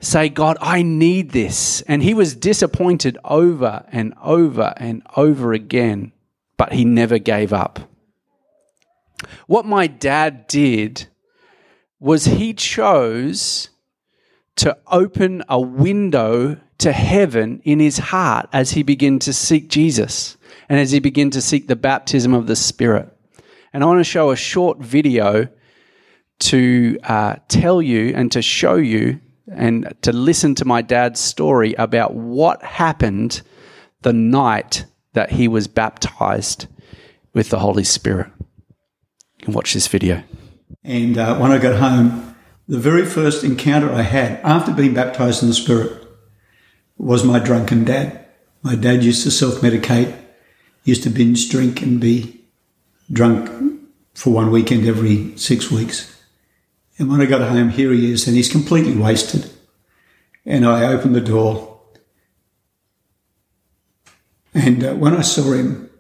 say, 0.01 0.29
God, 0.29 0.59
I 0.61 0.83
need 0.83 1.31
this. 1.31 1.81
And 1.83 2.03
he 2.03 2.13
was 2.13 2.35
disappointed 2.35 3.17
over 3.25 3.85
and 3.91 4.15
over 4.23 4.75
and 4.77 5.03
over 5.17 5.53
again, 5.53 6.13
but 6.59 6.73
he 6.73 6.85
never 6.85 7.19
gave 7.19 7.53
up. 7.53 7.81
What 9.47 9.65
my 9.65 9.87
dad 9.87 10.47
did 10.49 11.07
was 11.99 12.25
he 12.25 12.53
chose 12.53 13.71
to 14.57 14.77
open 14.89 15.43
a 15.49 15.61
window 15.61 16.61
to 16.83 16.93
heaven 16.93 17.63
in 17.63 17.79
his 17.79 17.97
heart 17.97 18.49
as 18.53 18.73
he 18.73 18.83
began 18.83 19.21
to 19.21 19.33
seek 19.33 19.69
Jesus 19.69 20.37
and 20.69 20.81
as 20.81 20.91
he 20.91 20.99
began 20.99 21.31
to 21.31 21.41
seek 21.41 21.69
the 21.69 21.77
baptism 21.77 22.35
of 22.35 22.49
the 22.49 22.57
Spirit. 22.57 23.09
And 23.73 23.85
I 23.85 23.87
want 23.87 24.01
to 24.01 24.05
show 24.05 24.33
a 24.33 24.37
short 24.37 24.79
video 24.79 25.47
to 26.41 26.99
uh, 27.05 27.37
tell 27.47 27.81
you 27.81 28.13
and 28.17 28.33
to 28.33 28.43
show 28.43 28.75
you 28.75 29.21
and 29.47 29.95
to 30.03 30.13
listen 30.13 30.57
to 30.57 30.65
my 30.65 30.83
dad's 30.83 31.21
story 31.21 31.73
about 31.75 32.15
what 32.15 32.61
happened 32.65 33.43
the 34.01 34.13
night 34.13 34.85
that 35.13 35.31
he 35.31 35.47
was 35.47 35.69
baptized 35.69 36.67
with 37.33 37.51
the 37.51 37.61
Holy 37.61 37.85
Spirit. 37.85 38.29
You 39.39 39.45
can 39.45 39.55
watch 39.55 39.73
this 39.73 39.87
video. 39.87 40.25
And 40.83 41.17
uh, 41.17 41.39
when 41.39 41.53
I 41.53 41.59
got 41.59 41.79
home, 41.79 42.35
the 42.67 42.79
very 42.79 43.07
first 43.07 43.45
encounter 43.45 43.93
I 43.93 44.03
had 44.03 44.41
after 44.43 44.73
being 44.73 44.95
baptized 44.95 45.45
in 45.45 45.49
the 45.49 45.55
Spirit 45.55 46.02
was 47.03 47.25
my 47.25 47.41
drunken 47.41 47.85
dad. 47.85 48.25
My 48.63 48.77
dad 48.77 49.03
used 49.03 49.25
to 49.25 49.31
self 49.31 49.55
medicate, 49.57 50.17
used 50.85 51.03
to 51.03 51.11
binge 51.11 51.51
drink 51.51 51.83
and 51.83 52.01
be 52.01 52.41
drunk 53.11 53.51
for 54.15 54.33
one 54.33 54.53
weekend 54.53 54.87
every 54.87 55.37
six 55.37 55.71
weeks. 55.71 56.09
And 56.99 57.11
when 57.11 57.21
I 57.21 57.27
got 57.27 57.49
home, 57.49 57.71
here 57.71 57.93
he 57.93 58.13
is, 58.13 58.27
and 58.27 58.37
he's 58.37 58.51
completely 58.51 58.97
wasted. 58.97 59.51
And 60.47 60.65
I 60.65 60.85
opened 60.93 61.17
the 61.17 61.21
door. 61.21 61.81
And 64.55 64.85
uh, 64.85 64.95
when 64.95 65.17
I 65.17 65.23
saw 65.23 65.53
him, 65.53 65.91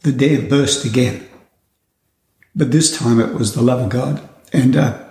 the 0.00 0.12
dam 0.12 0.48
burst 0.48 0.84
again. 0.84 1.28
But 2.54 2.70
this 2.70 2.96
time 2.96 3.20
it 3.20 3.34
was 3.34 3.54
the 3.54 3.62
love 3.62 3.80
of 3.80 3.90
God. 3.90 4.26
And 4.52 4.76
uh, 4.76 5.04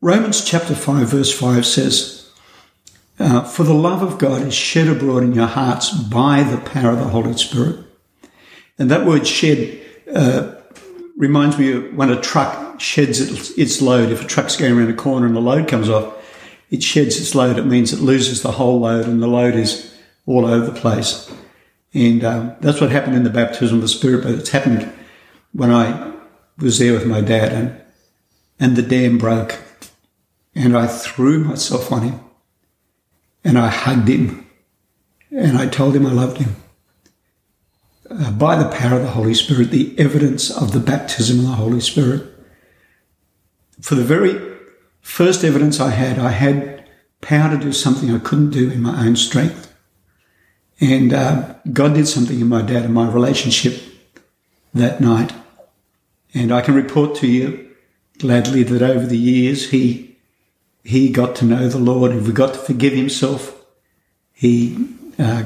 Romans 0.00 0.44
chapter 0.44 0.74
5, 0.74 1.08
verse 1.08 1.38
5 1.38 1.66
says, 1.66 2.17
uh, 3.18 3.44
For 3.44 3.64
the 3.64 3.74
love 3.74 4.02
of 4.02 4.18
God 4.18 4.42
is 4.42 4.54
shed 4.54 4.88
abroad 4.88 5.22
in 5.22 5.32
your 5.32 5.46
hearts 5.46 5.90
by 5.90 6.42
the 6.42 6.58
power 6.58 6.92
of 6.92 6.98
the 6.98 7.08
Holy 7.08 7.34
Spirit. 7.34 7.84
And 8.78 8.90
that 8.90 9.06
word 9.06 9.26
shed 9.26 9.80
uh, 10.12 10.54
reminds 11.16 11.58
me 11.58 11.72
of 11.72 11.94
when 11.94 12.10
a 12.10 12.20
truck 12.20 12.80
sheds 12.80 13.20
its, 13.20 13.50
its 13.58 13.82
load. 13.82 14.10
If 14.10 14.24
a 14.24 14.26
truck's 14.26 14.56
going 14.56 14.76
around 14.76 14.90
a 14.90 14.94
corner 14.94 15.26
and 15.26 15.34
the 15.34 15.40
load 15.40 15.68
comes 15.68 15.88
off, 15.88 16.14
it 16.70 16.82
sheds 16.82 17.20
its 17.20 17.34
load. 17.34 17.58
It 17.58 17.66
means 17.66 17.92
it 17.92 18.00
loses 18.00 18.42
the 18.42 18.52
whole 18.52 18.80
load 18.80 19.06
and 19.06 19.22
the 19.22 19.26
load 19.26 19.54
is 19.54 19.94
all 20.26 20.46
over 20.46 20.66
the 20.66 20.80
place. 20.80 21.30
And 21.94 22.22
um, 22.22 22.56
that's 22.60 22.80
what 22.80 22.90
happened 22.90 23.16
in 23.16 23.24
the 23.24 23.30
baptism 23.30 23.78
of 23.78 23.82
the 23.82 23.88
Spirit, 23.88 24.22
but 24.22 24.34
it's 24.34 24.50
happened 24.50 24.92
when 25.52 25.72
I 25.72 26.12
was 26.58 26.78
there 26.78 26.92
with 26.92 27.06
my 27.06 27.20
dad 27.20 27.52
and, 27.52 27.80
and 28.60 28.76
the 28.76 28.82
dam 28.82 29.18
broke. 29.18 29.58
And 30.54 30.76
I 30.76 30.86
threw 30.86 31.44
myself 31.44 31.90
on 31.90 32.02
him 32.02 32.20
and 33.44 33.58
I 33.58 33.68
hugged 33.68 34.08
him 34.08 34.46
and 35.30 35.58
I 35.58 35.66
told 35.66 35.94
him 35.94 36.06
I 36.06 36.12
loved 36.12 36.38
him. 36.38 36.56
Uh, 38.10 38.30
by 38.32 38.56
the 38.56 38.70
power 38.70 38.96
of 38.96 39.02
the 39.02 39.10
Holy 39.10 39.34
Spirit, 39.34 39.70
the 39.70 39.98
evidence 39.98 40.50
of 40.50 40.72
the 40.72 40.80
baptism 40.80 41.40
of 41.40 41.46
the 41.46 41.52
Holy 41.52 41.80
Spirit 41.80 42.24
for 43.80 43.94
the 43.94 44.04
very 44.04 44.56
first 45.00 45.44
evidence 45.44 45.80
I 45.80 45.90
had, 45.90 46.18
I 46.18 46.30
had 46.30 46.88
power 47.20 47.50
to 47.50 47.62
do 47.62 47.72
something 47.72 48.10
I 48.10 48.18
couldn't 48.18 48.50
do 48.50 48.70
in 48.70 48.82
my 48.82 49.06
own 49.06 49.16
strength. 49.16 49.74
And 50.80 51.12
uh, 51.12 51.54
God 51.72 51.94
did 51.94 52.06
something 52.06 52.40
in 52.40 52.48
my 52.48 52.62
dad 52.62 52.84
and 52.84 52.94
my 52.94 53.10
relationship 53.10 53.82
that 54.74 55.00
night. 55.00 55.32
And 56.34 56.52
I 56.52 56.60
can 56.60 56.74
report 56.74 57.16
to 57.16 57.26
you 57.26 57.74
gladly 58.18 58.62
that 58.64 58.82
over 58.82 59.06
the 59.06 59.18
years 59.18 59.70
he 59.70 60.07
he 60.88 61.10
got 61.10 61.36
to 61.36 61.44
know 61.44 61.68
the 61.68 61.76
Lord. 61.76 62.12
He 62.12 62.32
got 62.32 62.54
to 62.54 62.58
forgive 62.58 62.94
himself. 62.94 63.62
He 64.32 64.88
uh, 65.18 65.42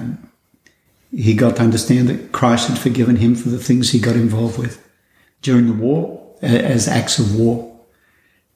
he 1.10 1.34
got 1.34 1.56
to 1.56 1.62
understand 1.62 2.08
that 2.08 2.30
Christ 2.30 2.68
had 2.68 2.78
forgiven 2.78 3.16
him 3.16 3.34
for 3.34 3.48
the 3.48 3.58
things 3.58 3.90
he 3.90 3.98
got 3.98 4.14
involved 4.14 4.56
with 4.56 4.80
during 5.40 5.66
the 5.66 5.72
war 5.72 6.36
as 6.42 6.86
acts 6.86 7.18
of 7.18 7.34
war. 7.34 7.76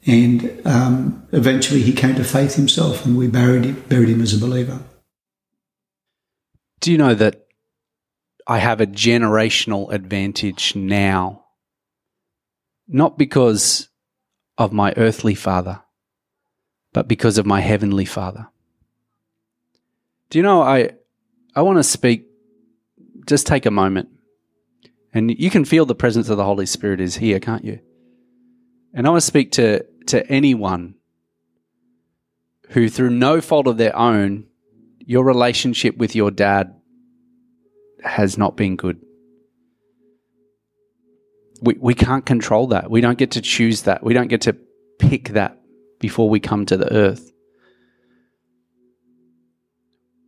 And 0.07 0.63
um, 0.65 1.27
eventually 1.33 1.83
he 1.83 1.93
came 1.93 2.15
to 2.15 2.23
faith 2.23 2.55
himself 2.55 3.05
and 3.05 3.19
we 3.19 3.27
buried 3.27 3.65
him, 3.65 3.83
buried 3.89 4.09
him 4.09 4.23
as 4.23 4.33
a 4.33 4.39
believer. 4.39 4.79
Do 6.79 6.93
you 6.93 6.99
know 6.99 7.15
that 7.15 7.49
I 8.47 8.59
have 8.59 8.81
a 8.81 8.87
generational 8.87 9.93
advantage 9.93 10.77
now? 10.77 11.47
Not 12.87 13.19
because 13.19 13.89
of 14.57 14.73
my 14.73 14.95
earthly 14.97 15.35
father, 15.35 15.83
but 16.97 17.09
because 17.09 17.37
of 17.37 17.45
my 17.45 17.61
heavenly 17.61 18.07
father. 18.07 18.49
Do 20.31 20.39
you 20.39 20.43
know, 20.43 20.63
I, 20.63 20.93
I 21.55 21.61
want 21.61 21.77
to 21.77 21.83
speak, 21.83 22.25
just 23.27 23.47
take 23.47 23.67
a 23.67 23.71
moment. 23.71 24.09
And 25.13 25.31
you 25.39 25.51
can 25.51 25.67
feel 25.67 25.85
the 25.85 25.95
presence 25.95 26.31
of 26.31 26.39
the 26.39 26.45
Holy 26.45 26.65
Spirit 26.65 27.03
is 27.03 27.17
here, 27.17 27.39
can't 27.39 27.67
you? 27.67 27.81
And 28.95 29.07
I 29.07 29.11
want 29.11 29.21
to 29.21 29.27
speak 29.27 29.53
to 29.53 29.85
to 30.07 30.27
anyone 30.33 30.95
who, 32.71 32.89
through 32.89 33.11
no 33.11 33.43
fault 33.43 33.67
of 33.67 33.77
their 33.77 33.95
own, 33.95 34.47
your 34.99 35.23
relationship 35.23 35.99
with 35.99 36.17
your 36.17 36.31
dad 36.31 36.81
has 38.03 38.39
not 38.39 38.57
been 38.57 38.75
good. 38.75 39.03
We, 41.61 41.75
we 41.79 41.93
can't 41.93 42.25
control 42.25 42.69
that. 42.69 42.91
We 42.91 43.03
don't 43.03 43.19
get 43.19 43.33
to 43.33 43.43
choose 43.43 43.83
that. 43.83 44.03
We 44.03 44.15
don't 44.15 44.29
get 44.29 44.41
to 44.43 44.57
pick 44.99 45.31
that 45.31 45.56
before 45.99 46.29
we 46.29 46.41
come 46.41 46.67
to 46.67 46.77
the 46.77 46.93
earth. 46.93 47.33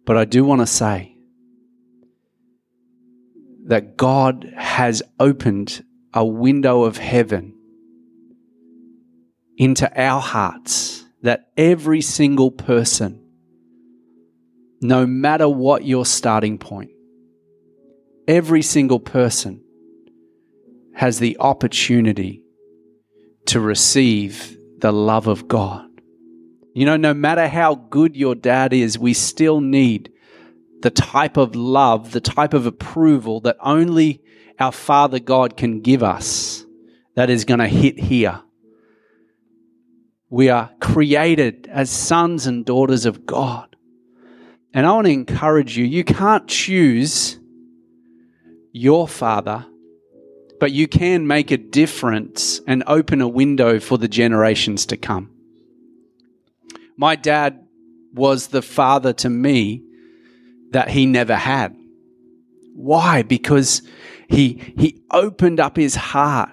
But 0.04 0.16
I 0.16 0.24
do 0.24 0.44
want 0.44 0.62
to 0.62 0.66
say 0.66 1.16
that 3.66 3.96
God 3.96 4.50
has 4.56 5.02
opened 5.20 5.84
a 6.14 6.24
window 6.24 6.84
of 6.84 6.96
heaven 6.96 7.54
into 9.58 10.00
our 10.00 10.20
hearts 10.20 11.04
that 11.22 11.50
every 11.56 12.00
single 12.00 12.50
person, 12.50 13.22
no 14.80 15.06
matter 15.06 15.48
what 15.48 15.84
your 15.84 16.06
starting 16.06 16.56
point, 16.56 16.90
every 18.26 18.62
single 18.62 19.00
person 19.00 19.62
has 20.94 21.18
the 21.18 21.36
opportunity 21.38 22.42
to 23.46 23.60
receive 23.60 24.57
the 24.80 24.92
love 24.92 25.26
of 25.26 25.48
God. 25.48 25.86
You 26.74 26.86
know, 26.86 26.96
no 26.96 27.14
matter 27.14 27.48
how 27.48 27.74
good 27.74 28.16
your 28.16 28.34
dad 28.34 28.72
is, 28.72 28.98
we 28.98 29.14
still 29.14 29.60
need 29.60 30.12
the 30.80 30.90
type 30.90 31.36
of 31.36 31.56
love, 31.56 32.12
the 32.12 32.20
type 32.20 32.54
of 32.54 32.66
approval 32.66 33.40
that 33.40 33.56
only 33.60 34.22
our 34.60 34.72
Father 34.72 35.18
God 35.18 35.56
can 35.56 35.80
give 35.80 36.02
us 36.02 36.64
that 37.14 37.30
is 37.30 37.44
going 37.44 37.60
to 37.60 37.68
hit 37.68 37.98
here 37.98 38.42
we 40.30 40.48
are 40.48 40.70
created 40.80 41.68
as 41.70 41.90
sons 41.90 42.46
and 42.46 42.64
daughters 42.64 43.06
of 43.06 43.24
God. 43.24 43.76
And 44.74 44.86
I 44.86 44.92
want 44.92 45.06
to 45.06 45.12
encourage 45.12 45.76
you 45.76 45.84
you 45.84 46.04
can't 46.04 46.46
choose 46.46 47.38
your 48.72 49.08
father, 49.08 49.66
but 50.60 50.72
you 50.72 50.88
can 50.88 51.26
make 51.26 51.50
a 51.50 51.56
difference 51.56 52.60
and 52.66 52.82
open 52.86 53.20
a 53.20 53.28
window 53.28 53.80
for 53.80 53.98
the 53.98 54.08
generations 54.08 54.86
to 54.86 54.96
come. 54.96 55.30
My 56.96 57.16
dad 57.16 57.66
was 58.12 58.48
the 58.48 58.62
father 58.62 59.12
to 59.14 59.30
me 59.30 59.82
that 60.70 60.90
he 60.90 61.06
never 61.06 61.36
had. 61.36 61.76
Why? 62.74 63.22
Because 63.22 63.82
he, 64.28 64.74
he 64.76 65.02
opened 65.10 65.60
up 65.60 65.76
his 65.76 65.94
heart 65.94 66.50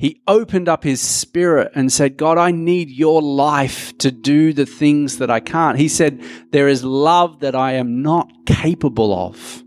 he 0.00 0.22
opened 0.26 0.66
up 0.66 0.82
his 0.82 0.98
spirit 0.98 1.72
and 1.74 1.92
said, 1.92 2.16
God, 2.16 2.38
I 2.38 2.52
need 2.52 2.88
your 2.88 3.20
life 3.20 3.96
to 3.98 4.10
do 4.10 4.54
the 4.54 4.64
things 4.64 5.18
that 5.18 5.30
I 5.30 5.40
can't. 5.40 5.76
He 5.78 5.88
said, 5.88 6.24
There 6.52 6.68
is 6.68 6.82
love 6.82 7.40
that 7.40 7.54
I 7.54 7.74
am 7.74 8.00
not 8.00 8.32
capable 8.46 9.12
of 9.12 9.62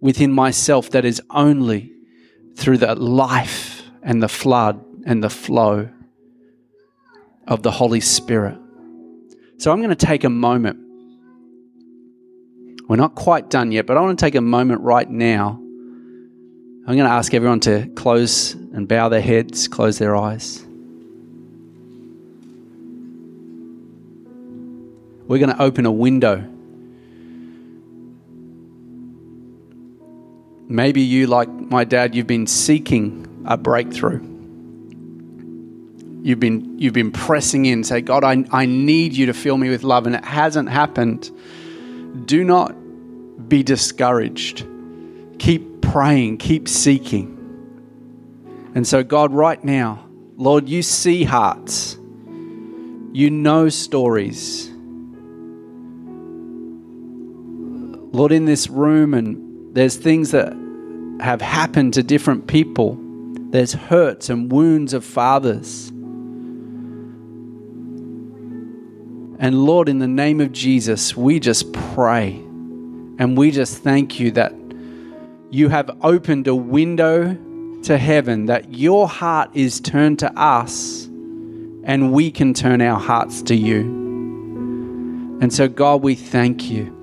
within 0.00 0.32
myself 0.32 0.90
that 0.90 1.04
is 1.04 1.20
only 1.30 1.92
through 2.58 2.78
the 2.78 2.94
life 2.94 3.82
and 4.02 4.22
the 4.22 4.28
flood 4.28 4.84
and 5.06 5.22
the 5.22 5.30
flow 5.30 5.88
of 7.46 7.62
the 7.62 7.70
Holy 7.70 8.00
Spirit. 8.00 8.58
So 9.56 9.72
I'm 9.72 9.78
going 9.78 9.90
to 9.90 10.06
take 10.06 10.24
a 10.24 10.30
moment. 10.30 10.78
We're 12.88 12.96
not 12.96 13.14
quite 13.14 13.50
done 13.50 13.72
yet, 13.72 13.86
but 13.86 13.96
I 13.96 14.00
want 14.00 14.18
to 14.18 14.24
take 14.24 14.34
a 14.34 14.40
moment 14.40 14.82
right 14.82 15.08
now 15.08 15.60
I'm 16.88 16.96
going 16.96 17.06
to 17.06 17.14
ask 17.14 17.34
everyone 17.34 17.60
to 17.60 17.86
close 17.96 18.54
and 18.54 18.88
bow 18.88 19.10
their 19.10 19.20
heads, 19.20 19.68
close 19.68 19.98
their 19.98 20.16
eyes. 20.16 20.64
We're 25.26 25.36
going 25.36 25.54
to 25.54 25.62
open 25.62 25.84
a 25.84 25.92
window. 25.92 26.50
Maybe 30.70 31.00
you, 31.00 31.26
like 31.26 31.48
my 31.48 31.84
dad, 31.84 32.14
you've 32.14 32.26
been 32.26 32.46
seeking 32.46 33.42
a 33.46 33.56
breakthrough. 33.56 34.20
You've 36.22 36.40
been, 36.40 36.78
you've 36.78 36.92
been 36.92 37.10
pressing 37.10 37.64
in, 37.64 37.84
say, 37.84 38.02
God, 38.02 38.22
I, 38.22 38.44
I 38.50 38.66
need 38.66 39.14
you 39.14 39.26
to 39.26 39.32
fill 39.32 39.56
me 39.56 39.70
with 39.70 39.82
love, 39.82 40.06
and 40.06 40.14
it 40.14 40.24
hasn't 40.24 40.68
happened. 40.68 41.30
Do 42.26 42.44
not 42.44 42.74
be 43.48 43.62
discouraged. 43.62 44.66
Keep 45.38 45.80
praying, 45.80 46.36
keep 46.36 46.68
seeking. 46.68 47.36
And 48.74 48.86
so, 48.86 49.02
God, 49.02 49.32
right 49.32 49.64
now, 49.64 50.06
Lord, 50.36 50.68
you 50.68 50.82
see 50.82 51.24
hearts, 51.24 51.96
you 53.12 53.30
know 53.30 53.70
stories. 53.70 54.68
Lord, 58.12 58.32
in 58.32 58.44
this 58.44 58.68
room, 58.68 59.14
and 59.14 59.47
there's 59.72 59.96
things 59.96 60.30
that 60.32 60.54
have 61.20 61.40
happened 61.40 61.94
to 61.94 62.02
different 62.02 62.46
people. 62.46 62.98
There's 63.50 63.72
hurts 63.72 64.30
and 64.30 64.50
wounds 64.50 64.92
of 64.94 65.04
fathers. 65.04 65.88
And 69.40 69.64
Lord, 69.64 69.88
in 69.88 69.98
the 69.98 70.08
name 70.08 70.40
of 70.40 70.52
Jesus, 70.52 71.16
we 71.16 71.38
just 71.38 71.72
pray 71.72 72.30
and 73.18 73.36
we 73.36 73.50
just 73.50 73.78
thank 73.82 74.18
you 74.18 74.30
that 74.32 74.52
you 75.50 75.68
have 75.68 75.90
opened 76.02 76.46
a 76.46 76.54
window 76.54 77.36
to 77.82 77.96
heaven 77.96 78.46
that 78.46 78.74
your 78.74 79.08
heart 79.08 79.50
is 79.54 79.80
turned 79.80 80.18
to 80.18 80.32
us 80.38 81.04
and 81.84 82.12
we 82.12 82.30
can 82.30 82.52
turn 82.52 82.82
our 82.82 82.98
hearts 82.98 83.42
to 83.42 83.54
you. 83.54 83.80
And 85.40 85.52
so, 85.52 85.68
God, 85.68 86.02
we 86.02 86.14
thank 86.14 86.68
you. 86.70 86.97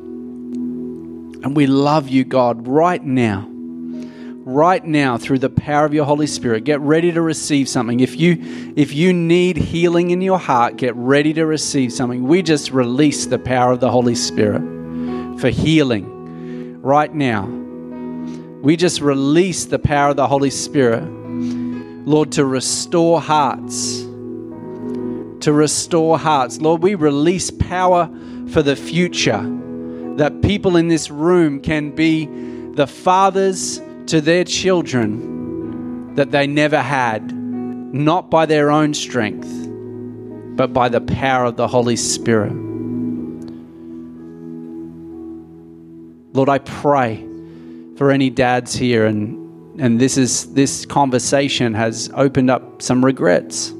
And 1.45 1.55
we 1.55 1.67
love 1.67 2.09
you, 2.09 2.25
God, 2.25 2.67
right 2.67 3.01
now. 3.01 3.47
Right 3.47 4.83
now, 4.83 5.17
through 5.17 5.39
the 5.39 5.49
power 5.49 5.85
of 5.85 5.93
your 5.93 6.05
Holy 6.05 6.27
Spirit, 6.27 6.65
get 6.65 6.81
ready 6.81 7.13
to 7.13 7.21
receive 7.21 7.69
something. 7.69 8.01
If 8.01 8.19
you 8.19 8.73
if 8.75 8.93
you 8.93 9.13
need 9.13 9.55
healing 9.55 10.11
in 10.11 10.21
your 10.21 10.37
heart, 10.37 10.75
get 10.75 10.93
ready 10.95 11.33
to 11.33 11.45
receive 11.45 11.93
something. 11.93 12.27
We 12.27 12.41
just 12.43 12.71
release 12.71 13.25
the 13.25 13.39
power 13.39 13.71
of 13.71 13.79
the 13.79 13.89
Holy 13.89 14.15
Spirit 14.15 14.61
for 15.39 15.49
healing 15.49 16.81
right 16.81 17.13
now 17.13 17.47
we 18.65 18.75
just 18.75 18.99
release 18.99 19.65
the 19.65 19.77
power 19.77 20.09
of 20.09 20.15
the 20.15 20.25
Holy 20.25 20.49
Spirit, 20.49 21.03
Lord, 21.03 22.31
to 22.31 22.45
restore 22.45 23.21
hearts. 23.21 24.01
To 25.41 25.53
restore 25.53 26.17
hearts. 26.17 26.59
Lord, 26.59 26.81
we 26.81 26.95
release 26.95 27.51
power 27.51 28.09
for 28.49 28.63
the 28.63 28.75
future 28.75 29.37
that 30.17 30.41
people 30.41 30.77
in 30.77 30.87
this 30.87 31.09
room 31.09 31.59
can 31.59 31.91
be 31.91 32.25
the 32.73 32.87
fathers 32.87 33.81
to 34.07 34.21
their 34.21 34.43
children 34.43 36.15
that 36.15 36.31
they 36.31 36.47
never 36.47 36.81
had, 36.81 37.33
not 37.33 38.29
by 38.29 38.45
their 38.45 38.71
own 38.71 38.93
strength, 38.93 39.49
but 40.55 40.73
by 40.73 40.89
the 40.89 41.01
power 41.01 41.45
of 41.45 41.57
the 41.57 41.67
Holy 41.67 41.95
Spirit. 41.95 42.53
Lord, 46.33 46.49
I 46.49 46.59
pray 46.59 47.25
for 47.97 48.11
any 48.11 48.29
dads 48.29 48.75
here 48.75 49.05
and 49.05 49.43
and 49.77 49.99
this 49.99 50.17
is 50.17 50.53
this 50.53 50.85
conversation 50.85 51.73
has 51.73 52.09
opened 52.13 52.49
up 52.49 52.81
some 52.81 53.03
regrets. 53.03 53.73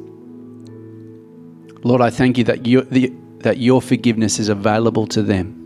Lord, 1.84 2.02
I 2.02 2.10
thank 2.10 2.38
you 2.38 2.44
that 2.46 2.66
you 2.66 2.82
the, 2.82 3.14
that 3.40 3.60
your 3.60 3.82
forgiveness 3.82 4.40
is 4.40 4.50
available 4.50 5.08
to 5.08 5.22
them. 5.22 5.65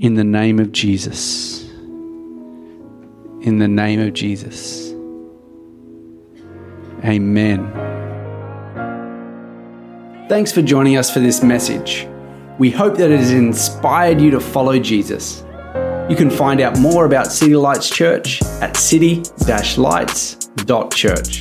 In 0.00 0.14
the 0.14 0.24
name 0.24 0.58
of 0.58 0.72
Jesus. 0.72 1.64
In 3.42 3.58
the 3.58 3.68
name 3.68 4.00
of 4.00 4.14
Jesus. 4.14 4.92
Amen. 7.04 7.70
Thanks 10.30 10.52
for 10.52 10.62
joining 10.62 10.96
us 10.96 11.12
for 11.12 11.20
this 11.20 11.42
message. 11.42 12.08
We 12.58 12.70
hope 12.70 12.96
that 12.96 13.10
it 13.10 13.18
has 13.18 13.32
inspired 13.32 14.22
you 14.22 14.30
to 14.30 14.40
follow 14.40 14.78
Jesus. 14.78 15.44
You 16.08 16.16
can 16.16 16.30
find 16.30 16.62
out 16.62 16.78
more 16.78 17.04
about 17.04 17.30
City 17.30 17.54
Lights 17.54 17.90
Church 17.90 18.40
at 18.62 18.78
city-lights.church. 18.78 21.40